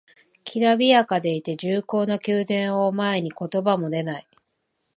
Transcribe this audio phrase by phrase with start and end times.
[0.43, 4.27] きらびやかでいて重厚な宮殿を前に言葉も出ない